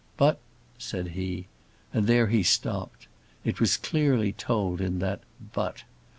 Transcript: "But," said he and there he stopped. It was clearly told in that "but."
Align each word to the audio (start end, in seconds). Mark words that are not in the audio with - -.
"But," 0.17 0.39
said 0.79 1.09
he 1.09 1.45
and 1.93 2.07
there 2.07 2.25
he 2.25 2.41
stopped. 2.41 3.07
It 3.45 3.59
was 3.59 3.77
clearly 3.77 4.31
told 4.33 4.81
in 4.81 4.97
that 4.97 5.21
"but." 5.53 5.83